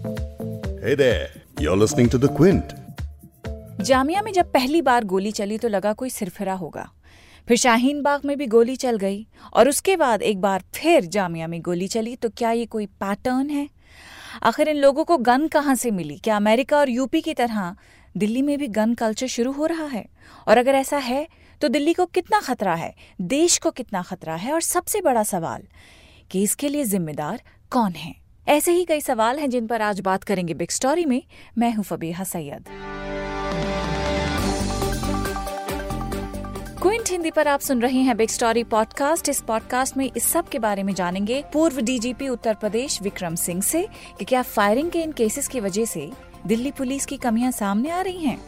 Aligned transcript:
Hey 0.00 0.94
there, 0.94 1.28
you're 1.58 1.76
listening 1.76 2.08
to 2.08 2.18
The 2.20 2.28
Quint. 2.36 2.70
Jamia 3.80 4.22
में 4.22 4.32
जब 4.32 4.52
पहली 4.52 4.82
बार 4.82 5.04
गोली 5.04 5.32
चली 5.32 5.58
तो 5.58 5.68
लगा 5.68 5.92
कोई 5.92 6.10
सिरफिरा 6.10 6.54
होगा। 6.54 6.88
फिर 7.48 7.56
शाहीन 7.56 8.00
बाग 8.02 8.24
में 8.24 8.36
भी 8.38 8.46
गोली 8.46 8.76
चल 8.76 8.96
गई 8.96 9.26
और 9.52 9.68
उसके 9.68 9.96
बाद 9.96 10.22
एक 10.22 10.40
बार 10.40 10.62
फिर 10.74 11.04
जामिया 11.06 11.46
में 11.46 11.60
गोली 11.62 11.88
चली 11.88 12.14
तो 12.16 12.28
क्या 12.28 12.50
ये 12.50 12.66
कोई 12.66 12.86
पैटर्न 12.86 13.50
है? 13.50 13.68
आखिर 14.42 14.68
इन 14.68 14.76
लोगों 14.76 15.04
को 15.04 15.18
गन 15.18 15.46
कहाँ 15.48 15.74
से 15.74 15.90
मिली? 15.90 16.16
क्या 16.18 16.36
अमेरिका 16.36 16.78
और 16.78 16.90
यूपी 16.90 17.20
की 17.20 17.34
तरह 17.34 17.74
दिल्ली 18.16 18.42
में 18.42 18.56
भी 18.58 18.68
गन 18.68 18.94
कल्चर 18.94 19.26
शुरू 19.26 19.52
हो 19.52 19.66
रहा 19.66 19.86
है? 19.86 20.04
और 20.48 20.58
अगर 20.58 20.74
ऐसा 20.74 20.98
है 20.98 21.26
तो 21.60 21.68
दिल्ली 21.68 21.92
को 21.92 22.06
कितना 22.06 22.40
खतरा 22.40 22.74
है? 22.74 22.94
देश 23.20 23.58
को 23.58 23.70
कितना 23.70 24.02
खतरा 24.02 24.34
है? 24.34 24.52
और 24.52 24.60
सबसे 24.60 25.00
बड़ा 25.00 25.22
सवाल 25.22 25.62
कि 26.30 26.42
इसके 26.42 26.68
लिए 26.68 26.84
जिम्मेदार 26.84 27.42
कौन 27.70 27.92
है? 27.92 28.19
ऐसे 28.50 28.72
ही 28.72 28.84
कई 28.84 29.00
सवाल 29.00 29.38
हैं 29.38 29.50
जिन 29.50 29.66
पर 29.66 29.82
आज 29.82 30.00
बात 30.00 30.24
करेंगे 30.24 30.54
बिग 30.54 30.70
स्टोरी 30.70 31.04
में। 31.04 31.22
मैं 31.58 31.72
हूँ 31.74 31.84
फबीहा 31.84 32.24
सैयद। 32.24 32.64
क्विंट 36.82 37.10
हिंदी 37.10 37.30
पर 37.30 37.48
आप 37.48 37.60
सुन 37.60 37.82
रहे 37.82 37.98
हैं 37.98 38.16
बिग 38.16 38.28
स्टोरी 38.28 38.64
पॉडकास्ट 38.64 39.28
इस 39.28 39.40
पॉडकास्ट 39.40 39.96
में 39.96 40.10
इस 40.16 40.24
सब 40.24 40.48
के 40.48 40.58
बारे 40.58 40.82
में 40.82 40.94
जानेंगे। 40.94 41.44
पूर्व 41.52 41.80
डीजीपी 41.80 42.28
उत्तर 42.28 42.54
प्रदेश 42.54 43.02
विक्रम 43.02 43.34
सिंह 43.34 43.62
से 43.62 43.88
कि 44.18 44.24
क्या 44.24 44.42
फायरिंग 44.42 44.90
के 44.90 45.02
इन 45.02 45.12
केसेस 45.12 45.48
की 45.48 45.60
वजह 45.60 45.84
से 45.84 46.10
दिल्ली 46.46 46.70
पुलिस 46.70 47.06
की 47.06 47.16
कमियाँ 47.16 47.52
सामने 47.52 47.90
आ 47.90 48.00
रही 48.00 48.24
हैं? 48.24 48.38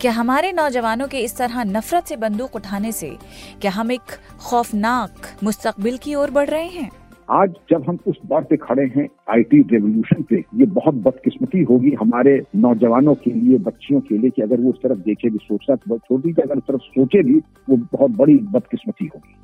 क्या 0.00 0.12
हमारे 0.12 0.52
नौजवानों 0.52 1.08
के 1.08 1.18
इस 1.18 1.36
तरह 1.36 1.64
नफरत 1.64 2.06
से 2.06 2.16
बंदूक 2.16 2.56
उठाने 2.56 2.92
से 2.92 3.16
क्या 3.60 3.70
हम 3.70 3.92
एक 3.92 4.16
खौफनाक 4.40 5.36
मुस्तकबिल 5.42 5.96
की 5.96 6.14
ओर 6.14 6.30
बढ़ 6.30 6.50
रहे 6.50 6.68
हैं? 6.68 6.99
आज 7.30 7.50
जब 7.70 7.84
हम 7.88 7.98
उस 8.06 8.16
दौर 8.26 8.44
पे 8.44 8.56
खड़े 8.56 8.84
हैं 8.96 9.06
आईटी 9.30 9.58
रेवोल्यूशन 9.72 10.22
पे, 10.22 10.36
ये 10.36 10.66
बहुत 10.68 10.94
बदकिस्मती 10.94 11.62
होगी 11.62 11.90
हमारे 12.00 12.32
नौजवानों 12.56 13.14
के 13.14 13.30
लिए, 13.30 13.58
बच्चियों 13.58 14.00
के 14.00 14.18
लिए 14.18 14.30
कि 14.30 14.42
अगर 14.42 14.60
वो 14.60 14.70
उस 14.70 14.78
तरफ़ 14.82 14.98
देखे 14.98 15.30
भी 15.30 15.38
सोचना 15.42 15.76
तो 15.76 15.98
छोटी 15.98 16.30
अगर 16.42 16.58
तरफ़ 16.58 16.80
सोचे 16.80 17.22
भी, 17.22 17.38
वो 17.70 17.76
बहुत 17.92 18.10
बड़ी 18.10 18.34
बदकिस्मती 18.34 19.10
होगी। 19.14 19.34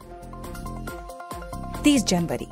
तीस 1.84 2.06
जनवरी, 2.06 2.46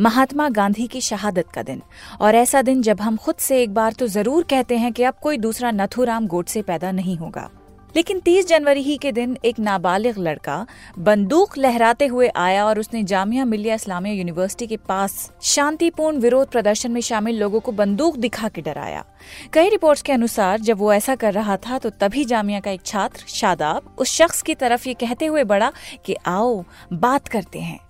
महात्मा 0.00 0.48
गांधी 0.48 0.86
की 0.86 1.00
शहादत 1.00 1.48
का 1.54 1.62
दिन। 1.62 1.82
और 2.20 2.34
ऐसा 2.34 2.62
दिन 2.62 2.82
जब 2.82 3.00
हम 3.00 3.16
खुद 3.16 3.34
से 3.34 3.62
एक 3.62 3.74
बार 3.74 3.92
तो 3.92 4.06
ज़रूर 4.06 4.44
कहते 4.50 4.76
हैं 4.76 4.92
कि 4.92 5.02
अब 5.02 5.14
कोई 5.22 5.38
दूसरा 5.38 5.70
नथुराम 5.70 6.26
गोडसे 6.26 6.62
पैदा 6.62 6.92
नहीं 6.92 7.16
होगा। 7.16 7.48
लेकिन 7.96 8.20
30 8.20 8.46
जनवरी 8.46 8.82
ही 8.82 8.96
के 8.96 9.12
दिन 9.12 9.36
एक 9.44 9.58
नाबालिग 9.58 10.18
लड़का 10.18 10.66
बंदूक 10.98 11.58
लहराते 11.58 12.06
हुए 12.06 12.28
आया 12.28 12.66
और 12.66 12.78
उसने 12.78 13.02
जामिया 13.02 13.44
मिलिया 13.44 13.74
इस्लामिया 13.74 14.14
यूनिवर्सिटी 14.14 14.66
के 14.66 14.76
पास 14.76 15.30
शांतिपूर्ण 15.42 16.18
विरोध 16.18 16.48
प्रदर्शन 16.48 16.90
में 16.90 17.00
शामिल 17.00 17.38
लोगों 17.38 17.60
को 17.60 17.72
बंदूक 17.72 18.16
दिखा 18.16 18.48
के 18.48 18.60
डराया। 18.60 19.04
कई 19.52 19.68
रिपोर्ट्स 19.68 20.02
के 20.02 20.12
अनुसार, 20.12 20.60
जब 20.60 20.78
वो 20.78 20.92
ऐसा 20.92 21.14
कर 21.14 21.32
रहा 21.32 21.56
था 21.56 21.78
तो 21.78 21.90
तभी 21.90 22.24
जामिया 22.24 22.60
का 22.60 22.70
एक 22.70 22.82
छात्र, 22.84 23.24
शादाब, 23.28 23.94
उस 23.98 24.12
शख्स 24.12 24.42
की 24.42 24.54
तरफ़ 24.54 24.88
ये 24.88 24.94
कहते 24.94 25.26
हुए 25.26 25.44
बढ़ा 25.44 25.72
कि, 26.04 26.16
आओ, 26.26 26.64
बात 26.92 27.28
करते 27.28 27.58
हैं। 27.58 27.87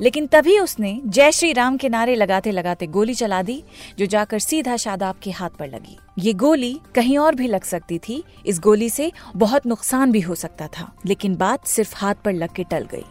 लेकिन 0.00 0.26
तभी 0.26 0.58
उसने 0.58 1.00
जय 1.06 1.32
श्री 1.32 1.52
राम 1.52 1.76
के 1.76 1.88
नारे 1.88 2.14
लगाते 2.14 2.50
लगाते 2.50 2.86
गोली 2.86 3.14
चला 3.14 3.42
दी, 3.42 3.62
जो 3.98 4.06
जाकर 4.06 4.38
सीधा 4.38 4.76
शादाब 4.76 5.16
के 5.22 5.30
हाथ 5.30 5.50
पर 5.50 5.68
लगी। 5.68 5.98
ये 6.18 6.32
गोली 6.32 6.78
कहीं 6.94 7.18
और 7.18 7.34
भी 7.34 7.48
लग 7.48 7.64
सकती 7.64 7.98
थी। 7.98 8.22
इस 8.46 8.60
गोली 8.60 8.88
से 8.90 9.10
बहुत 9.36 9.66
नुकसान 9.66 10.12
भी 10.12 10.20
हो 10.20 10.34
सकता 10.34 10.68
था, 10.68 10.92
लेकिन 11.06 11.36
बात 11.36 11.66
सिर्फ़ 11.66 11.94
हाथ 11.96 12.14
पर 12.24 12.32
लग 12.32 12.54
के 12.54 12.64
टल 12.64 12.88
गई। 12.92 13.04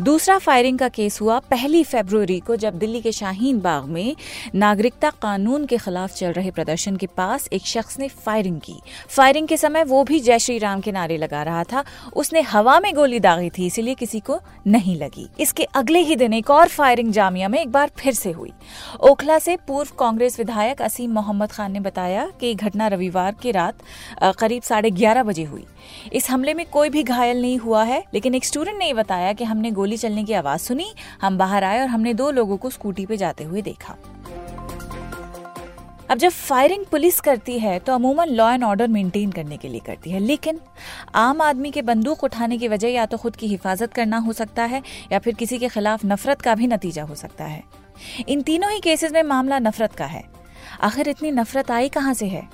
दूसरा 0.00 0.36
फायरिंग 0.38 0.78
का 0.78 0.88
केस 0.88 1.20
हुआ 1.20 1.38
पहली 1.40 1.82
फेब्रुवरी 1.84 2.38
को 2.40 2.54
जब 2.56 2.78
दिल्ली 2.78 3.00
के 3.00 3.10
शाहीन 3.12 3.58
बाग 3.60 3.84
में 3.84 4.16
नागरिकता 4.54 5.10
कानून 5.22 5.66
के 5.66 5.76
खिलाफ 5.76 6.14
चल 6.14 6.32
रहे 6.32 6.50
प्रदर्शन 6.50 6.96
के 6.96 7.06
पास 7.06 7.48
एक 7.52 7.66
शख्स 7.66 7.98
ने 7.98 8.08
फायरिंग 8.08 8.58
की। 8.60 8.74
फायरिंग 9.08 9.48
के 9.48 9.56
समय 9.56 9.84
वो 9.84 10.02
भी 10.04 10.18
जय 10.20 10.38
श्री 10.38 10.56
राम 10.58 10.80
के 10.80 10.92
नारे 10.92 11.16
लगा 11.16 11.42
रहा 11.42 11.62
था। 11.64 11.84
उसने 12.16 12.40
हवा 12.40 12.78
में 12.80 12.92
गोली 12.94 13.20
दागी 13.20 13.50
थी, 13.50 13.66
इसलिए 13.66 13.94
किसी 13.94 14.20
को 14.20 14.40
नहीं 14.66 14.96
लगी। 14.96 15.28
इसके 15.40 15.64
अगले 15.74 15.98
ही 15.98 16.16
दिन 16.16 16.32
एक 16.32 16.50
और 16.50 16.68
फायरिंग 16.68 17.12
जामिया 17.12 17.48
में 17.48 17.60
एक 17.60 17.70
बार 17.72 17.90
फिर 17.98 18.14
से 18.14 18.32
हुई। 18.32 18.52
ओखला 19.00 19.38
से 19.38 19.56
पूर्व 19.68 19.94
कांग्रेस 19.98 20.38
विधायक 20.38 20.82
असीम 20.82 21.12
मोहम्मद 21.12 21.52
खान 21.52 21.72
ने 21.72 21.80
बताया 21.80 22.26
कि 22.40 22.54
घटना 22.54 22.88
रविवार 22.88 23.34
की 23.42 23.50
रात 23.50 23.78
करीब 24.38 24.62
साढ़े 24.62 24.90
ग्यारह 24.90 25.22
बजे 25.22 25.44
हुई। 25.44 25.64
इस 26.12 26.30
हमले 26.30 26.54
में 26.54 26.64
कोई 26.66 26.88
भी 26.88 27.02
घायल 27.02 27.40
नहीं 27.42 27.56
हुआ 27.58 27.82
है, 27.84 28.02
लेकिन 28.14 28.34
एक 28.34 28.44
स्टूडेंट 28.44 28.78
ने 28.78 28.92
बताया 28.94 29.32
कि 29.32 29.44
हमने 29.44 29.70
गोली 29.84 29.96
चलने 29.96 30.22
की 30.24 30.32
आवाज़ 30.32 30.60
सुनी, 30.62 30.86
हम 31.22 31.36
बाहर 31.38 31.64
आए 31.64 31.80
और 31.80 31.88
हमने 31.88 32.12
दो 32.14 32.30
लोगों 32.30 32.56
को 32.56 32.70
स्कूटी 32.70 33.04
पे 33.06 33.16
जाते 33.16 33.44
हुए 33.44 33.62
देखा। 33.62 33.96
अब 36.10 36.18
जब 36.18 36.28
फायरिंग 36.28 36.84
पुलिस 36.84 37.20
करती 37.20 37.58
है 37.58 37.78
तो 37.78 37.92
अमूमन 37.94 38.28
लॉ 38.30 38.50
एंड 38.52 38.64
ऑर्डर 38.64 38.88
मेंटेन 38.88 39.30
करने 39.32 39.56
के 39.56 39.68
लिए 39.68 39.80
करती 39.80 40.10
है। 40.10 40.18
लेकिन 40.20 40.60
आम 41.14 41.40
आदमी 41.40 41.70
के 41.70 41.82
बंदूक 41.82 42.24
उठाने 42.24 42.58
की 42.58 42.68
वजह 42.68 42.88
या 42.88 43.06
तो 43.06 43.16
खुद 43.16 43.36
की 43.36 43.46
हिफाजत 43.46 43.92
करना 43.92 44.18
हो 44.18 44.32
सकता 44.32 44.64
है, 44.64 44.82
या 45.12 45.18
फिर 45.18 45.34
किसी 45.34 45.58
के 45.58 45.68
खिलाफ 45.68 46.04
नफरत 46.04 46.40
का 46.40 46.54
भी 46.54 46.66
नतीजा 46.66 47.02
हो 47.02 47.14
सकता 47.14 47.44
है। 47.44 47.62
इन 48.28 48.42
तीनों 48.42 48.70
ही 48.72 48.80
केसेस 48.80 49.12
में 49.12 49.22
मामला 49.22 49.58
नफरत 49.58 49.94
का 49.94 50.06
है। 50.06 50.24
आखिर 50.82 51.08
इतनी 51.08 51.30
नफरत 51.30 51.70
आई 51.70 51.88
कहाँ 51.88 52.14
से 52.14 52.26
है? 52.26 52.48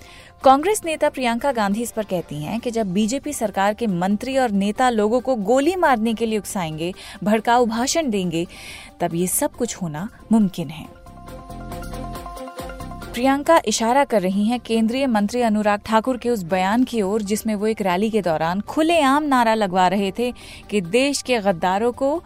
कांग्रेस 0.44 0.80
नेता 0.84 1.08
प्रियंका 1.08 1.52
गांधी 1.52 1.82
इस 1.82 1.90
पर 1.92 2.04
कहती 2.04 2.42
हैं 2.42 2.60
कि 2.60 2.70
जब 2.70 2.92
बीजेपी 2.92 3.32
सरकार 3.32 3.74
के 3.74 3.86
मंत्री 3.86 4.38
और 4.38 4.50
नेता 4.50 4.90
लोगों 4.90 5.20
को 5.20 5.34
गोली 5.34 5.76
मारने 5.76 6.14
के 6.14 6.26
लिए 6.26 6.38
उकसाएँगे, 6.38 6.94
भड़काऊ 7.24 7.66
भाषण 7.66 8.10
देंगे, 8.10 8.46
तब 9.00 9.14
ये 9.14 9.26
सब 9.26 9.52
कुछ 9.52 9.76
होना 9.76 10.08
मुमकिन 10.32 10.68
है। 10.68 10.86
प्रियंका 13.12 13.60
इशारा 13.66 14.04
कर 14.04 14.22
रही 14.22 14.44
हैं 14.44 14.60
केंद्रीय 14.60 15.06
मंत्री 15.06 15.42
अनुराग 15.42 15.80
ठाकुर 15.80 16.16
के 16.16 16.30
उस 16.30 16.42
बयान 16.42 16.84
की 16.84 17.02
ओर, 17.02 17.22
जिसमें 17.22 17.54
वो 17.54 17.66
एक 17.66 17.82
रैली 17.82 18.10
के 18.10 18.22
दौरान 18.22 18.60
खुलेआम 18.60 19.22
नारा 19.22 19.54
लगवा 19.54 19.88
रहे 19.88 20.12
थे 20.18 20.32
कि 20.70 20.80
देश 20.80 21.22
के 21.22 21.38
गद्दारों 21.38 21.92
को 21.92 22.22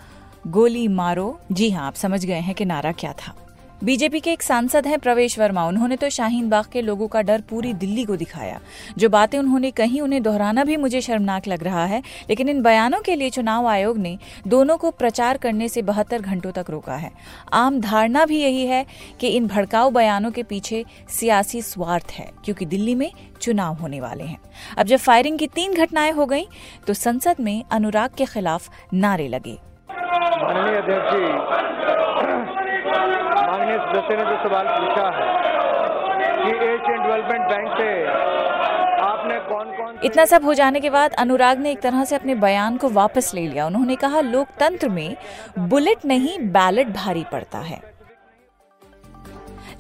गोली 0.47 0.89
मारो। 0.89 1.41
जी 1.53 1.71
हाँ 1.71 1.87
आप 1.87 1.95
समझ 1.95 2.25
गए 2.25 2.41
हैं 2.41 2.55
कि 2.55 2.65
नारा 2.65 2.93
क्या 2.93 3.13
था। 3.13 3.35
बीजेपी 3.75 4.21
के 4.21 4.33
एक 4.33 4.43
सांसद 4.43 4.87
हैं 4.87 4.99
प्रवेश 4.99 5.39
वर्मा। 5.39 5.65
उन्होंने 5.67 5.97
तो 5.97 6.09
शाहीन 6.11 6.49
बाग 6.49 6.65
के 6.65 6.83
लोगों 6.83 7.07
का 7.09 7.23
डर 7.23 7.41
पूरी 7.41 7.73
दिल्ली 7.75 8.05
को 8.05 8.17
दिखाया। 8.17 8.61
जो 8.99 9.09
बातें 9.09 9.39
उन्होंने 9.39 9.71
कही 9.71 10.01
उन्हें 10.01 10.23
दोहराना 10.23 10.65
भी 10.65 10.77
मुझे 10.77 11.01
शर्मनाक 11.01 11.47
लग 11.49 11.65
रहा 11.65 11.85
है, 11.85 12.03
लेकिन 12.29 12.49
इन 12.49 12.63
बयानों 12.63 13.01
के 13.01 13.15
लिए 13.15 13.31
चुनाव 13.31 13.67
आयोग 13.67 13.99
ने 13.99 14.17
दोनों 14.47 14.77
को 14.77 14.91
प्रचार 14.91 15.37
करने 15.37 15.69
से 15.69 15.83
बहत्तर 15.83 16.21
घंटों 16.21 16.53
तक 16.53 16.71
रोका 16.71 16.95
है। 16.95 17.11
आम 17.53 17.81
धारणा 17.81 18.25
भी 18.25 18.41
यही 18.41 18.67
है 18.67 18.85
कि 19.21 19.29
इन 19.29 19.47
भड़काऊ 19.47 19.91
बयानों 19.91 20.31
के 20.31 20.43
पीछे 20.43 20.85
सियासी 21.11 21.63
स्वार्थ 21.63 22.13
है, 22.13 22.31
क्योंकि 22.45 22.67
दिल्ली 22.67 22.95
में 22.95 23.11
चुनाव 23.41 23.75
होने 23.75 24.01
वाले 24.01 24.25
हैं। 24.25 24.39
अब 24.79 24.87
जब 24.87 24.97
फायरिंग 24.99 25.39
की 25.39 25.47
तीन 25.49 25.75
घटनाएँ 25.75 26.13
हो 26.13 26.27
गई 26.27 26.47
तो 26.87 26.95
संसद 26.95 27.41
में 27.41 27.63
अनुराग 27.71 28.11
के 28.19 28.25
खिलाफ 28.27 28.71
नारे 28.95 29.29
लगे। 29.29 29.59
माननीय 29.89 30.77
अध्यक्ष 30.77 31.13
जी 31.13 31.63
सदस्य 34.05 34.17
ने 34.17 34.25
जो 34.25 34.37
सवाल 34.39 34.67
पूछा 34.69 35.05
है 35.11 35.27
कि 36.37 36.51
एशियन 36.65 37.03
डेवलपमेंट 37.03 37.49
बैंक 37.49 37.69
से 37.79 37.89
आपने 39.03 39.39
कौन 39.41 39.71
कौन 39.77 39.99
इतना 40.05 40.25
सब 40.25 40.45
हो 40.45 40.55
जाने 40.55 40.81
के 40.81 40.91
बाद 40.91 41.13
अनुराग 41.15 41.59
ने 41.59 41.71
एक 41.71 41.81
तरह 41.81 42.05
से 42.05 42.17
अपने 42.17 42.35
बयान 42.35 42.77
को 42.77 42.89
वापस 42.91 43.33
ले 43.35 43.47
लिया। 43.47 43.67
उन्होंने 43.67 43.97
कहा, 43.97 44.21
लोकतंत्र 44.21 44.89
में 44.89 45.17
बुलेट 45.59 46.05
नहीं, 46.05 46.39
बैलेट 46.51 46.89
भारी 46.89 47.25
पड़ता 47.33 47.59
है। 47.61 47.81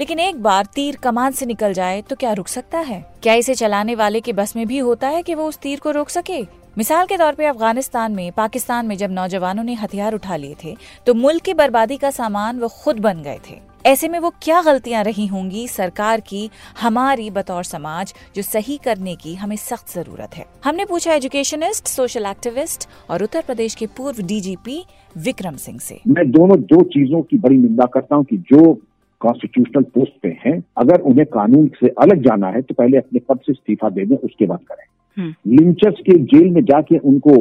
लेकिन 0.01 0.19
एक 0.19 0.43
बार 0.43 0.67
तीर 0.67 0.97
कमान 0.97 1.33
से 1.33 1.47
निकल 1.47 1.73
जाए 1.73 2.01
तो 2.03 2.17
क्या 2.17 2.33
रुक 2.33 2.49
सकता 2.49 2.79
है? 2.81 3.05
क्या 3.23 3.35
इसे 3.35 3.55
चलाने 3.55 3.95
वाले 3.95 4.21
के 4.21 4.33
बस 4.33 4.57
में 4.57 4.67
भी 4.67 4.79
होता 4.79 5.09
है 5.09 5.23
कि 5.23 5.35
वो 5.35 5.49
उस 5.49 5.59
तीर 5.59 5.81
को 5.81 5.91
रोक 5.91 6.09
सके? 6.09 6.43
मिसाल 6.79 7.07
के 7.07 7.17
तौर 7.17 7.35
पे 7.35 7.47
अफ़गानिस्तान 7.47 8.13
में, 8.13 8.33
पाकिस्तान 8.33 8.87
में 8.87 8.97
जब 8.97 9.11
नौजवानों 9.11 9.65
ने 9.65 9.75
हथियार 9.75 10.15
उठा 10.15 10.37
लिए 10.37 10.57
थे 10.65 10.77
तो 11.07 11.15
मुल्क 11.15 11.43
की 11.43 11.55
बर्बादी 11.55 11.97
का 11.97 12.11
सामान 12.13 12.59
वो 12.59 12.69
खुद 12.83 13.01
बन 13.01 13.23
गए 13.23 13.39
थे। 13.51 13.61
ऐसे 13.85 14.09
में 14.09 14.19
वो 14.19 14.29
क्या 14.43 14.61
गलतियाँ 14.63 15.03
रही 15.05 15.27
होंगी? 15.27 15.67
सरकार 15.69 16.21
की 16.21 16.49
हमारी 16.81 17.29
बतौर 17.31 17.65
समाज 17.65 18.13
जो 18.37 18.43
सही 18.43 18.77
करने 18.85 19.15
की 19.17 19.35
हमें 19.35 19.57
सख्त 19.57 19.95
ज़रूरत 19.95 20.37
है। 20.37 20.45
हमने 20.65 20.85
पूछा 20.85 21.15
एजुकेशनिस्ट 21.15 21.87
सोशल 21.87 22.27
एक्टिविस्ट 22.27 22.89
और 23.11 23.23
उत्तर 23.23 23.43
प्रदेश 23.47 23.75
के 23.75 23.87
पूर्व 23.97 24.23
डीजीपी 24.27 24.79
विक्रम 25.17 25.57
सिंह 25.57 25.79
से। 25.79 26.01
मैं 26.09 26.31
दोनों 26.31 26.59
दो 26.63 26.81
चीज़ों 26.95 27.21
की 27.23 27.39
बड़ी 27.39 27.57
निंदा 27.57 27.87
करता 27.95 28.17
हूँ 28.17 28.25
कि 28.25 28.37
जो 28.53 28.73
कॉन्स्टिट्यूशनल 29.21 29.83
पोस्ट 29.95 30.21
पे 30.23 30.29
हैं 30.41 30.59
अगर 30.79 31.01
उन्हें 31.03 31.27
कानून 31.29 31.69
से 31.77 31.89
अलग 32.03 32.23
जाना 32.23 32.49
है 32.49 32.63
तो 32.63 32.75
पहले 32.75 32.99
अपने 32.99 33.21
पद 33.29 33.41
से 33.47 33.53
इस्तीफा 33.53 33.91
दे 33.91 34.07
दें 34.07 34.17
उसके 34.17 34.47
बाद 34.47 34.61
करें। 34.69 35.33
लिंचर्स 35.49 36.01
के 36.01 36.19
जेल 36.31 36.49
में 36.51 36.65
जाके 36.65 36.99
उनको 37.01 37.35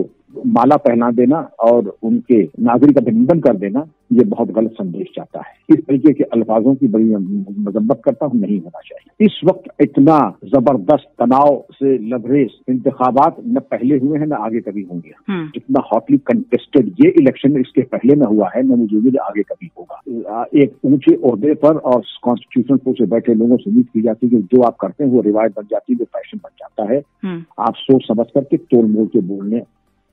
माला 0.47 0.75
पहना 0.77 1.09
देना 1.12 1.38
और 1.62 1.95
उनके 2.03 2.41
नागरिक 2.59 2.97
अभिनंदन 2.97 3.39
कर 3.39 3.57
देना 3.57 3.85
ये 4.13 4.24
बहुत 4.24 4.51
गलत 4.51 4.71
संदेश 4.71 5.07
जाता 5.15 5.41
है। 5.41 5.53
इस 5.69 5.80
तरीके 5.85 6.12
के 6.13 6.24
अल्फाजों 6.24 6.74
की 6.75 6.88
बड़ी 6.88 7.06
मजम्मत 7.06 8.01
करता 8.06 8.25
हूँ 8.25 8.39
नहीं 8.39 8.59
होना 8.59 8.80
चाहिए। 8.80 9.25
इस 9.25 9.39
वक्त 9.45 9.81
इतना 9.81 10.18
ज़बरदस्त 10.45 11.07
तनाव 11.19 11.63
से 11.74 11.97
लबरेज 12.09 12.51
इंतबात 12.69 13.35
न 13.47 13.59
पहले 13.71 13.97
हुए 13.97 14.19
हैं 14.19 14.27
न 14.27 14.33
आगे 14.39 14.62
कभी 14.62 14.83
होंगे। 14.83 15.13
जितना 15.50 15.83
हॉटली 15.94 16.18
कंटेस्टेड 16.27 16.94
ये 17.01 17.09
इलेक्शन 17.21 17.59
इसके 17.59 17.81
पहले 17.94 18.15
में 18.15 18.25
हुआ 18.25 18.50
है 18.56 18.63
न 18.63 18.80
मुझे 18.80 18.97
उम्मीद 18.97 19.18
आगे 19.19 19.44
कभी 19.44 19.69
होगा। 19.77 20.45
एक 20.56 20.75
ऊँचे 20.85 21.15
ओहदे 21.15 21.53
पर 21.56 21.77
और 21.77 22.01
कॉन्स्टिट्यूशन 22.24 22.77
कोर्ट 22.77 22.97
से 22.97 23.06
बैठे 23.07 23.33
लोगों 23.33 23.57
से 23.57 23.69
उम्मीद 23.69 23.88
की 23.94 24.01
जाती 24.01 24.27
है 24.27 24.31
कि 24.31 24.47
जो 24.53 24.62
आप 24.63 24.77
करते 24.81 25.03
हैं 25.03 25.12
वो 25.12 25.21
रिवायत 25.21 25.56
बन 25.57 25.68
जाती 25.71 25.94
है 25.94 25.97
वो 25.97 26.06
फ़ैशन 26.13 26.38
बन 26.38 26.50
जाता 26.59 26.91
है। 26.94 27.01
हम्म, 27.24 27.44
आप 27.59 27.74
सोच 27.77 28.07
समझ 28.07 28.25
करके 28.33 28.57
तोड़ 28.57 28.85
मोड़ 28.88 29.07
के 29.07 29.21
बोलने 29.27 29.62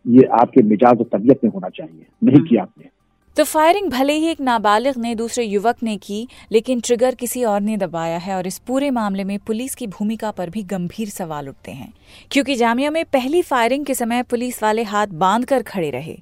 ये 0.08 0.24
आपके 0.40 0.62
मिजाज 0.62 0.98
और 0.98 1.08
तबीयत 1.12 1.40
में 1.44 1.50
होना 1.50 1.68
चाहिए 1.68 2.06
नहीं 2.24 2.42
किया 2.44 2.62
आपने। 2.62 2.88
तो 3.36 3.44
फायरिंग 3.44 3.90
भले 3.90 4.12
ही 4.12 4.26
एक 4.26 4.40
नाबालिग 4.40 4.94
ने 4.98 5.14
दूसरे 5.14 5.44
युवक 5.44 5.76
ने 5.82 5.96
की 5.96 6.28
लेकिन 6.52 6.80
ट्रिगर 6.80 7.14
किसी 7.14 7.44
और 7.44 7.60
ने 7.60 7.76
दबाया 7.76 8.18
है 8.18 8.36
और 8.36 8.46
इस 8.46 8.58
पूरे 8.58 8.90
मामले 8.90 9.24
में 9.24 9.38
पुलिस 9.38 9.74
की 9.74 9.86
भूमिका 9.86 10.30
पर 10.30 10.50
भी 10.50 10.62
गंभीर 10.62 11.08
सवाल 11.08 11.48
उठते 11.48 11.72
हैं 11.72 11.92
क्योंकि 12.30 12.54
जामिया 12.54 12.90
में 12.90 13.04
पहली 13.04 13.42
फायरिंग 13.42 13.84
के 13.84 13.94
समय 13.94 14.22
पुलिस 14.22 14.62
वाले 14.62 14.82
हाथ 14.82 15.06
बाँध 15.06 15.44
कर 15.44 15.62
खड़े 15.62 15.90
रहे। 15.90 16.18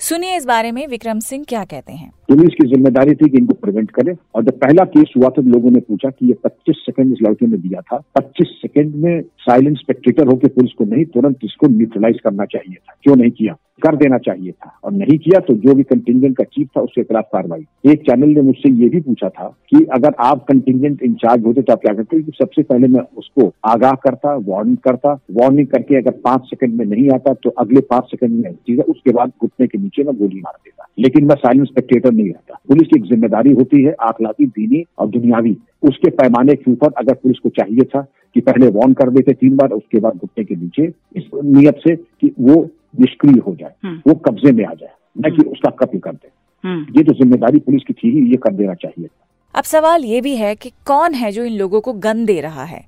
सुनिए 0.00 0.36
इस 0.36 0.44
बारे 0.46 0.72
में 0.72 0.86
विक्रम 0.86 1.18
सिंह 1.18 1.44
क्या 1.48 1.64
कहते 1.64 1.92
हैं। 1.92 2.10
पुलिस 2.28 2.54
की 2.54 2.66
ज़िम्मेदारी 2.68 3.14
थी 3.14 3.28
कि 3.30 3.38
इनको 3.38 3.54
प्रिवेंट 3.54 3.90
करे 3.90 4.14
और 4.34 4.44
जब 4.44 4.58
पहला 4.58 4.84
केस 4.86 5.12
हुआ 5.16 5.28
था 5.28 5.42
तो 5.42 5.50
लोगों 5.50 5.70
ने 5.70 5.80
पूछा 5.80 6.10
कि 6.10 6.26
ये 6.26 6.34
25 6.44 6.76
सेकंड 6.76 7.12
इस 7.12 7.18
लड़के 7.22 7.46
ने 7.46 7.56
दिया 7.58 7.80
था। 7.80 8.02
25 8.18 8.48
सेकंड 8.62 8.94
में 8.94 9.22
साइलेंट 9.22 9.78
स्पेक्टेटर 9.78 10.26
होकर 10.26 10.48
पुलिस 10.48 10.72
को 10.72 10.84
नहीं, 10.84 11.04
तुरंत 11.04 11.38
इसको 11.44 11.68
न्यूट्रलाइज 11.68 12.20
करना 12.24 12.44
चाहिए 12.44 12.74
था। 12.74 12.96
क्यों 13.02 13.16
नहीं 13.16 13.30
किया? 13.30 13.56
कर 13.82 13.96
देना 13.96 14.18
चाहिए 14.18 14.52
था। 14.52 14.70
और 14.84 14.92
नहीं 14.92 15.16
किया 15.18 15.38
तो 15.40 15.54
जो 15.56 15.74
भी 15.74 15.82
कंटिंजेंट 15.82 16.36
का 16.36 16.44
चीफ 16.44 16.68
था, 16.76 16.80
उसके 16.80 17.02
खिलाफ 17.02 17.24
कार्रवाई। 17.32 17.64
एक 17.84 18.00
चैनल 18.00 18.28
ने 18.28 18.40
मुझसे 18.42 18.70
ये 18.72 18.88
भी 18.88 19.00
पूछा 19.00 19.28
था 19.28 19.48
कि 19.70 19.84
अगर 19.94 20.14
आप 20.20 20.44
कंटिंजेंट 20.44 21.02
इंचार्ज 21.02 21.44
होते 21.46 21.62
तो 21.62 21.72
आप 21.72 21.80
क्या 21.80 21.94
करते? 21.94 22.22
कि 22.22 22.32
सबसे 22.34 22.62
पहले 22.62 22.88
मैं 22.88 23.00
उसको 23.18 23.52
आगाह 23.64 23.92
करता 24.04 24.34
वार्निंग 24.46 24.76
करता। 24.84 25.12
वार्निंग 25.32 25.66
करके 25.66 25.96
अगर 25.96 26.18
पाँच 26.24 26.44
सेकंड 26.44 26.78
में 26.78 26.84
नहीं 26.86 27.08
आता 27.14 27.34
तो 27.34 27.50
अगले 27.58 27.80
पाँच 27.90 28.10
सेकंड 28.10 28.44
में 28.44 28.52
चीज़ 28.52 28.80
उसके 28.80 29.12
बाद 29.12 29.32
घुटने 29.42 29.66
के 29.66 29.78
नीचे 29.78 30.04
मैं 30.04 30.16
गोली 30.18 30.40
मार 30.40 30.58
देता। 30.64 30.88
लेकिन 30.98 31.24
मैं 31.24 31.34
साइलेंट 31.36 31.68
स्पेक्टेटर 31.68 32.12
नहीं 32.12 32.28
रहता। 32.28 32.60
पुलिस 32.68 32.88
की 32.88 33.00
एक 33.00 33.06
ज़िम्मेदारी 33.06 33.52
होती 33.52 33.82
है 33.82 33.94
आखलाकी 34.02 34.46
दीनी 34.46 34.84
और 34.98 35.08
दुनियावी। 35.08 35.56
उसके 35.82 36.10
पैमाने 36.12 36.54
के 36.54 36.70
ऊपर 36.72 36.92
अगर 36.98 37.14
पुलिस 37.14 37.38
को 37.38 37.48
चाहिए 37.56 37.84
था 37.86 38.06
कि 38.34 38.40
पहले 38.40 38.68
वार्न 38.68 38.92
कर 38.92 39.10
देते 39.10 39.32
तीन 39.32 39.56
बार, 39.56 39.70
उसके 39.70 40.00
बाद 40.00 40.12
घुटने 40.14 40.44
के 40.44 40.54
नीचे। 40.54 40.86
इस 41.16 41.28
नियत 41.34 41.76
से 41.78 41.94
कि 41.96 42.32
वो 42.40 42.68
निष्क्रिय 43.00 43.38
हो 43.46 43.54
जाए 43.60 43.74
हम्म। 43.84 44.00
वो 44.06 44.14
कब्जे 44.26 44.52
में 44.52 44.64
आ 44.64 44.72
जाए। 44.72 44.94
न 45.18 45.36
कि 45.36 45.48
उसका 45.50 45.70
कत्ल 45.76 45.98
कर 45.98 46.12
दे। 46.12 46.30
हम्म, 46.64 46.86
ये 46.96 47.02
तो 47.02 47.12
ज़िम्मेदारी 47.14 47.58
पुलिस 47.58 47.82
की 47.86 47.92
थी 47.92 48.10
ही 48.10 48.30
ये 48.30 48.36
कर 48.36 48.52
देना 48.54 48.74
चाहिए 48.74 49.08
अब 49.54 49.64
सवाल 49.64 50.04
ये 50.04 50.20
भी 50.20 50.34
है 50.36 50.54
कि 50.54 50.70
कौन 50.86 51.14
है 51.14 51.30
जो 51.32 51.44
इन 51.44 51.52
लोगों 51.52 51.80
को 51.80 51.92
गन 51.92 52.24
दे 52.24 52.40
रहा 52.40 52.64
है? 52.64 52.80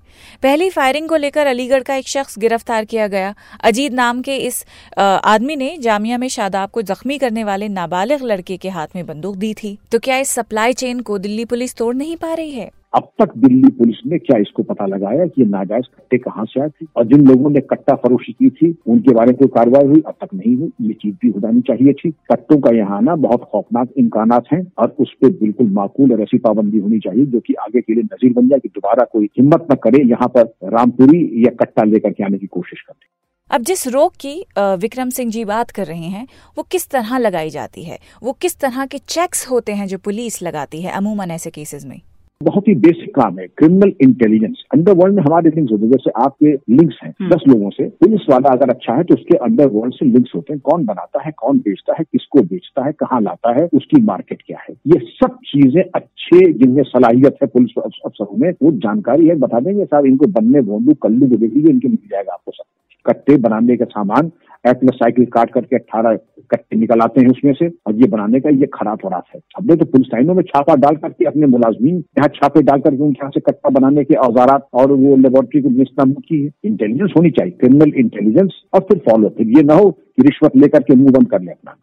पहली 0.43 0.69
फायरिंग 0.71 1.09
को 1.09 1.17
लेकर 1.17 1.47
अलीगढ़ 1.47 1.83
का 1.83 1.95
एक 1.95 2.09
शख्स 2.09 2.39
गिरफ़्तार 2.39 2.85
किया 2.85 3.07
गया। 3.09 3.35
अजीत 3.65 3.93
नाम 3.93 4.21
के 4.23 4.37
इस 4.37 4.65
आदमी 4.99 5.57
ने 5.57 5.77
जामिया 5.79 6.19
में 6.19 6.29
शादाब 6.29 6.71
को 6.71 6.83
जख्मी 6.83 7.19
करने 7.19 7.45
वाले 7.45 7.69
नाबालिग 7.69 8.23
लड़के 8.23 8.57
के 8.57 8.69
हाथ 8.69 8.97
में 8.97 9.07
बंदूक 9.07 9.37
दी 9.37 9.53
थी। 9.55 9.77
तो 9.93 9.99
क्या 9.99 10.19
इस 10.19 10.31
सप्लाई 10.31 10.73
चेन 10.73 11.01
को 11.01 11.19
दिल्ली 11.19 11.45
पुलिस 11.45 11.75
तोड़ 11.77 11.95
नहीं 11.95 12.17
पा 12.17 12.35
रही 12.35 12.51
है? 12.51 12.71
अब 12.95 13.09
तक 13.19 13.37
दिल्ली 13.37 13.71
पुलिस 13.79 13.97
ने 14.07 14.19
क्या 14.19 14.39
इसको 14.41 14.63
पता 14.63 14.87
लगाया 14.87 15.25
कि 15.27 15.43
ये 15.43 15.47
नाजायज 15.49 15.87
कट्टे 15.87 16.19
कहाँ 16.19 16.45
से 16.45 16.61
आए 16.61 16.69
थे? 16.69 16.87
और 16.97 17.07
जिन 17.07 17.27
लोगों 17.29 17.51
ने 17.51 17.61
कट्टा 17.71 17.95
फरोशी 17.95 18.33
की 18.33 18.51
थी, 18.51 18.75
उनके 18.87 19.15
बारे 19.15 19.27
में 19.27 19.37
कोई 19.37 19.49
कार्रवाई 19.49 19.87
हुई? 19.87 20.03
अब 20.07 20.15
तक 20.21 20.35
नहीं 20.35 20.55
हुई। 20.57 20.71
ये 20.81 20.95
चीज़ 20.95 21.15
भी 21.23 21.31
हो 21.31 21.41
जानी 21.41 21.61
चाहिए 21.61 21.93
थी। 21.93 22.11
कट्टों 22.31 22.59
का 22.61 22.71
यहाँ 22.77 22.97
आना 22.97 23.17
बहुत 23.27 23.45
खौफनाक 23.53 23.93
इम्कान 23.99 24.33
हैं 24.53 24.61
और 24.79 24.95
उस 25.01 25.13
पर 25.23 25.31
बिल्कुल 25.41 25.71
माकूल 25.73 26.13
और 26.13 26.23
ऐसी 26.23 26.39
पाबंदी 26.39 26.79
होनी 26.79 26.99
चाहिए 27.01 27.27
जो 27.27 27.41
की 27.41 27.55
आगे 27.61 27.81
के 27.81 27.95
लिए 27.95 28.03
नजीर 28.05 28.33
बन 28.33 28.49
जाए 28.49 28.59
कि 28.59 28.69
दोबारा 28.69 29.05
कोई 29.13 29.29
हिम्मत 29.39 29.67
न 29.73 29.75
करे 29.75 30.03
यहाँ 30.09 30.29
पर 30.29 30.53
रामपुरी 30.73 31.23
या 31.47 31.51
कट्टा 31.61 31.85
लेकर 31.85 32.11
के 32.11 32.25
आने 32.25 32.39
की 32.39 32.47
कोशिश 32.49 32.81
करे 32.81 33.07
अब 33.51 33.63
जिस 33.63 33.87
रोग 33.89 34.13
की 34.17 34.35
विक्रम 34.59 35.11
सिंह 35.11 35.31
जी 35.31 35.45
बात 35.45 35.71
कर 35.71 35.87
रहे 35.87 36.09
हैं, 36.09 36.27
वो 36.59 36.63
किस 36.63 36.89
तरह 36.91 37.19
लगाई 37.19 37.51
जाती 37.51 37.85
है? 37.85 37.99
वो 38.23 38.33
किस 38.33 38.59
तरह 38.61 38.85
के 38.87 38.99
चेक्स 38.99 39.47
होते 39.51 39.73
हैं 39.73 39.87
जो 39.87 39.99
पुलिस 39.99 40.43
लगाती 40.43 40.83
है, 40.83 40.93
अमूमन 40.93 41.31
ऐसे 41.31 41.51
केसेस 41.51 41.85
में? 41.87 42.01
बहुत 42.41 42.69
ही 42.69 42.75
बेसिक 42.75 43.15
काम 43.15 43.39
है 43.39 43.47
क्रिमिनल 43.49 43.93
इंटेलिजेंस 44.01 44.63
अंडरवर्ल्ड 44.75 45.15
में 45.15 45.23
हमारे 45.23 45.51
लिंक्स 45.51 45.73
होते 45.73 45.85
हैं 45.85 45.91
जैसे 45.93 46.11
आपके 46.25 46.53
लिंक्स 46.73 46.99
हैं। 47.05 47.11
दस 47.31 47.43
लोगों 47.49 47.71
से। 47.71 47.89
पुलिस 48.03 48.27
वाला 48.31 48.51
अगर 48.51 48.71
अच्छा 48.71 48.95
है 48.95 49.05
तो 49.05 49.15
उसके 49.15 49.37
अंडरवर्ल्ड 49.37 49.95
से 49.95 50.07
लिंक्स 50.07 50.33
होते 50.35 50.53
हैं। 50.53 50.61
कौन 50.65 50.85
बनाता 50.87 51.23
है 51.23 51.33
कौन 51.39 51.59
बेचता 51.59 51.95
है 51.99 52.05
किसको 52.05 52.43
बेचता 52.43 52.85
है 52.85 52.93
कहाँ 52.93 53.21
लाता 53.21 53.59
है 53.59 53.69
उसकी 53.75 54.03
मार्केट 54.03 54.43
क्या 54.47 54.59
है। 54.61 54.75
ये 54.87 55.01
सब 55.15 55.37
चीज़ें 55.47 55.83
अच्छे 55.83 56.53
जिनमें 56.53 56.83
सलाहियत 56.85 57.43
है 57.43 57.49
पुलिस 57.49 57.79
अफसरों 57.85 58.37
में 58.37 58.51
वो 58.63 58.73
जानकारी 58.79 59.27
है 59.29 59.35
बता 59.39 59.61
देंगे 59.61 59.85
साहब 59.85 60.07
इनको 60.07 60.27
बनने 60.41 60.61
भोंडू 60.63 60.95
कल्लू 61.03 61.29
को 61.29 61.37
देख 61.37 61.55
लीजिए 61.55 61.73
इनके 61.73 61.89
मिल 61.89 62.09
जाएगा 62.11 62.33
आपको 62.33 62.53
सब 62.53 62.65
कट्टे 63.07 63.37
बनाने 63.39 63.77
का 63.77 63.85
सामान 63.91 64.31
एटलस 64.67 64.95
साइकिल 64.95 65.25
काट 65.33 65.51
करके 65.51 65.77
अट्ठारह 65.77 66.19
कट्टे 66.51 66.77
निकल 66.77 67.01
आते 67.01 67.21
हैं 67.21 67.29
उसमें 67.29 67.53
से 67.55 67.69
और 67.87 67.95
ये 67.95 68.09
बनाने 68.09 68.41
का 68.41 68.51
ये 68.51 68.67
खड़ा 68.75 68.95
थोड़ा 68.97 69.23
है। 69.35 69.41
हमने 69.57 69.77
तो 69.77 69.85
पुलिस 69.87 70.07
लाइनों 70.15 70.35
में 70.35 70.43
छापा 70.45 70.75
डाल 70.77 70.97
करके 70.97 71.25
अपने 71.25 71.47
मुलाजमीन 71.49 71.97
यहाँ 71.97 72.29
छापे 72.35 72.63
डाल 72.63 72.81
करके 72.81 73.03
उनके 73.03 73.19
यहाँ 73.19 73.31
से 73.31 73.41
कट्टा 73.43 73.71
बनाने 73.71 74.05
के 74.05 74.15
औजारात 74.27 74.69
और 74.75 74.93
वो 74.93 75.17
लेबोरेटरी 75.19 75.63
को 75.63 75.71
निस्तामुख 75.71 76.23
की 76.23 76.43
है। 76.43 76.51
इंटेलिजेंस 76.65 77.13
होनी 77.17 77.31
चाहिए 77.31 77.53
क्रिमिनल 77.59 77.93
इंटेलिजेंस 77.99 78.63
और 78.75 78.81
फिर 78.83 78.99
फॉलो 79.09 79.29
फिर 79.39 79.57
ये 79.57 79.63
ना 79.65 79.75
हो 79.75 79.91
कि 79.91 80.23
रिश्वत 80.23 80.57
लेकर 80.57 80.83
के 80.83 80.95
मुँह 80.95 81.13
बंद 81.13 81.31
कर 81.31 81.43
ले 81.43 81.51
अपना। 81.51 81.77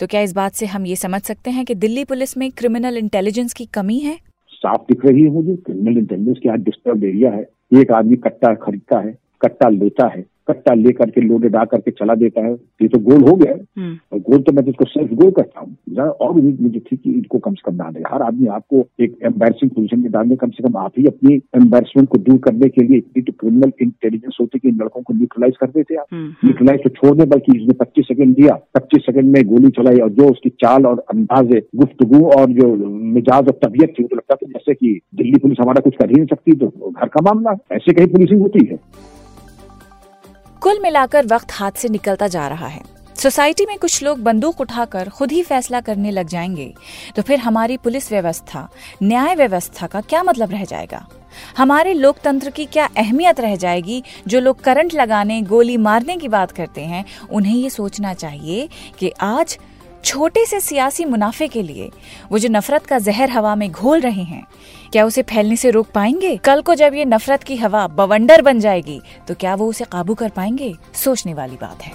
तो 0.00 0.06
क्या 0.06 0.20
इस 0.20 0.32
बात 0.32 0.52
से 0.52 0.66
हम 0.66 0.86
ये 0.86 0.96
समझ 0.98 1.20
सकते 1.22 1.50
हैं 1.50 1.64
कि 1.64 1.74
दिल्ली 1.76 2.04
पुलिस 2.04 2.36
में 2.38 2.50
क्रिमिनल 2.50 2.96
इंटेलिजेंस 2.98 3.52
की 3.52 3.64
कमी 3.74 3.98
है? 3.98 4.16
साफ़ 4.52 4.82
दिख 4.82 5.04
रही 5.06 5.22
है 5.22 5.30
मुझे 5.30 5.56
क्रिमिनल 5.56 5.98
इंटेलिजेंस 5.98 6.38
के 6.38 6.48
यहाँ 6.48 6.60
डिस्टर्ब 6.60 7.04
एरिया 7.04 7.30
है। 7.30 7.42
एक 7.72 7.92
आदमी 7.92 8.16
कट्टा 8.18 8.52
खरीदता 8.56 8.98
है 9.00 9.12
कट्टा 9.42 9.68
लेता 9.68 10.06
है 10.06 10.24
कट्टा 10.48 10.74
लेकर 10.74 11.10
के 11.10 11.20
लोडेड 11.20 11.56
आ 11.56 11.64
करके 11.66 11.90
चला 11.90 12.14
देता 12.14 12.44
है। 12.46 12.52
ये 12.82 12.88
तो 12.88 12.98
गोल 13.00 13.22
हो 13.28 13.34
गया 13.36 13.52
हम्म, 13.52 13.96
और 14.12 14.18
गोल 14.20 14.42
तो 14.42 14.52
मैं 14.52 14.64
जिसको 14.64 14.84
सेल्फ 14.86 15.12
गोल 15.14 15.30
करता 15.32 15.60
हूँ 15.60 15.76
जरा 15.90 16.04
और 16.04 16.30
उम्मीद 16.30 16.60
मुझे 16.62 16.80
थी 16.80 16.96
कि 16.96 17.10
इनको 17.10 17.38
कम 17.38 17.54
से 17.54 17.70
कम 17.70 17.76
ना 17.76 17.90
दे। 17.90 18.02
हर 18.08 18.22
आदमी 18.22 18.46
आपको 18.56 18.84
एक 19.04 19.16
एम्बेरसिंग 19.26 19.70
पोजिशन 19.70 20.00
में 20.00 20.10
डालने 20.12 20.36
कम 20.36 20.50
से 20.50 20.62
कम 20.68 20.76
आप 20.78 20.98
ही 20.98 21.06
अपनी 21.06 21.34
एम्बेरसमेंट 21.56 22.08
को 22.08 22.18
दूर 22.20 22.38
करने 22.44 22.68
के 22.68 22.86
लिए 22.86 22.98
इतनी 22.98 23.22
तो 23.22 23.32
क्रिमिनल 23.40 23.72
इंटेलिजेंस 23.82 24.36
होती 24.40 24.58
कि 24.58 24.68
इन 24.68 24.76
लड़कों 24.82 25.02
को 25.02 25.14
न्यूट्रलाइज 25.14 25.56
कर 25.60 25.66
देते 25.68 25.94
आप। 25.94 26.06
हम्म, 26.12 26.24
हम्म, 26.24 26.34
न्यूट्रलाइज 26.44 26.82
तो 26.84 26.90
छोड़ 26.90 27.16
दे 27.18 27.26
बल्कि 27.26 27.56
इसने 27.56 27.74
पच्चीस 27.80 28.08
सेकंड 28.08 28.34
दिया 28.36 28.54
पच्चीस 28.74 29.06
सेकंड 29.06 29.32
में 29.32 29.42
गोली 29.46 29.70
चलाई 29.78 29.98
और 29.98 30.10
जो 30.12 30.28
उसकी 30.30 30.50
चाल 30.64 30.86
और 30.86 31.04
अंदाज 31.10 31.52
गुफ्तगु 31.76 32.24
और 32.36 32.52
जो 32.52 32.74
मिजाज 33.16 33.48
और 33.48 33.58
तबीयत 33.64 33.94
थी 33.98 34.02
वो 34.02 34.08
तो 34.08 34.16
लगता 34.16 34.34
था 34.34 34.46
जैसे 34.48 34.74
कि 34.74 34.98
दिल्ली 35.14 35.38
पुलिस 35.38 35.60
हमारा 35.60 35.80
कुछ 35.80 35.96
कर 35.96 36.10
ही 36.10 36.14
नहीं 36.14 36.26
सकती 36.26 36.56
तो 36.56 36.92
घर 36.92 37.08
का 37.08 37.20
मामला 37.24 37.56
ऐसे 37.72 37.92
कहीं 37.92 38.06
पुलिसिंग 38.08 38.40
होती 38.40 38.66
है। 38.66 38.78
कुल 40.64 40.80
मिलाकर 40.82 41.26
वक्त 41.26 41.52
हाथ 41.52 41.72
से 41.72 41.88
निकलता 41.88 42.28
जा 42.28 42.48
रहा 42.48 42.66
है। 42.66 42.82
सोसाइटी 43.16 43.66
में 43.66 43.78
कुछ 43.78 44.02
लोग 44.02 44.18
बंदूक 44.18 44.60
उठाकर 44.60 45.08
खुद 45.08 45.32
ही 45.32 45.42
फैसला 45.42 45.80
करने 45.80 46.10
लग 46.10 46.26
जाएँगे। 46.26 46.74
तो 47.16 47.22
फिर 47.22 47.38
हमारी 47.38 47.76
पुलिस 47.76 48.12
व्यवस्था, 48.12 48.68
न्याय 49.02 49.34
व्यवस्था 49.34 49.86
का 49.86 50.00
क्या 50.00 50.22
मतलब 50.22 50.50
रह 50.50 50.64
जाएगा? 50.64 51.08
हमारे 51.58 51.94
लोकतंत्र 51.94 52.50
की 52.50 52.64
क्या 52.64 52.88
अहमियत 52.96 53.40
रह 53.40 53.56
जाएगी? 53.56 54.02
जो 54.26 54.40
लोग 54.40 54.60
करंट 54.60 54.94
लगाने, 54.94 55.42
गोली 55.42 55.76
मारने 55.76 56.16
की 56.16 56.28
बात 56.28 56.50
करते 56.50 56.80
हैं, 56.80 57.04
उन्हें 57.30 57.56
ये 57.56 57.70
सोचना 57.70 58.14
चाहिए 58.14 58.68
कि 58.98 59.12
आज 59.20 59.58
छोटे 60.04 60.44
से 60.46 60.60
सियासी 60.60 61.04
मुनाफे 61.04 61.48
के 61.48 61.62
लिए 61.62 61.90
वो 62.30 62.38
जो 62.38 62.48
नफरत 62.48 62.86
का 62.86 62.98
जहर 62.98 63.30
हवा 63.30 63.54
में 63.54 63.70
घोल 63.70 64.00
रहे 64.00 64.22
हैं, 64.22 64.46
क्या 64.92 65.04
उसे 65.04 65.22
फैलने 65.22 65.56
से 65.56 65.70
रोक 65.70 65.90
पाएँगे? 65.90 66.36
कल 66.36 66.62
को 66.62 66.74
जब 66.74 66.94
ये 66.94 67.04
नफरत 67.04 67.42
की 67.42 67.56
हवा 67.56 67.86
बवंडर 67.88 68.42
बन 68.42 68.60
जाएगी 68.60 69.00
तो 69.28 69.34
क्या 69.34 69.54
वो 69.54 69.68
उसे 69.68 69.84
काबू 69.84 70.14
कर 70.14 70.28
पाएँगे? 70.28 70.74
सोचने 70.94 71.34
वाली 71.34 71.56
बात 71.56 71.82
है। 71.82 71.92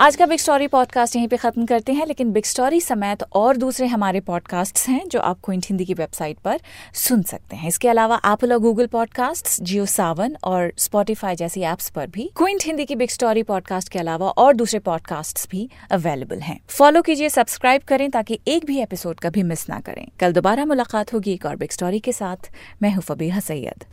आज 0.00 0.16
का 0.16 0.26
बिग 0.26 0.38
स्टोरी 0.38 0.66
पॉडकास्ट 0.66 1.16
यहीं 1.16 1.26
पे 1.28 1.36
खत्म 1.36 1.64
करते 1.66 1.92
हैं, 1.92 2.06
लेकिन 2.06 2.30
बिग 2.32 2.44
स्टोरी 2.44 2.80
समेत 2.80 3.22
और 3.32 3.56
दूसरे 3.56 3.86
हमारे 3.86 4.20
पॉडकास्ट्स 4.20 4.88
हैं, 4.88 5.08
जो 5.08 5.20
आप 5.20 5.38
क्विंट 5.44 5.66
हिंदी 5.66 5.84
की 5.84 5.94
वेबसाइट 5.94 6.38
पर 6.38 6.60
सुन 6.94 7.22
सकते 7.22 7.56
हैं। 7.56 7.68
इसके 7.68 7.88
अलावा 7.88 8.20
एप्पल 8.26 8.52
और 8.52 8.58
गूगल 8.58 8.86
पॉडकास्ट 8.86 9.62
जियो 9.62 9.86
सावन 9.86 10.36
और 10.44 10.72
स्पॉटिफाई 10.78 11.36
जैसी 11.36 11.62
एप्स 11.62 11.90
पर 11.90 12.06
भी 12.06 12.30
क्विंट 12.36 12.64
हिंदी 12.64 12.84
की 12.84 12.96
बिग 12.96 13.10
स्टोरी 13.10 13.42
पॉडकास्ट 13.42 13.88
के 13.88 13.98
अलावा 13.98 14.28
और 14.28 14.54
दूसरे 14.54 14.78
पॉडकास्ट 14.80 15.48
भी 15.50 15.68
अवेलेबल 15.90 16.40
हैं। 16.40 16.58
फॉलो 16.68 17.02
कीजिए 17.02 17.28
सब्सक्राइब 17.28 17.82
करें, 17.82 18.10
ताकि 18.10 18.40
एक 18.48 18.64
भी 18.64 18.80
एपिसोड 18.80 19.20
कभी 19.20 19.42
मिस 19.42 19.68
ना 19.68 19.80
करें। 19.80 20.06
कल 20.20 20.32
दोबारा 20.32 20.64
मुलाकात 20.64 21.14
होगी 21.14 21.32
एक 21.32 21.46
और 21.46 21.56
बिग 21.56 21.70
स्टोरी 21.70 22.00
के 22.00 22.12
साथ। 22.12 22.50
मैं 22.82 22.92
हूँ 22.92 23.02
फबीहा 23.02 23.40
सैयद। 23.40 23.84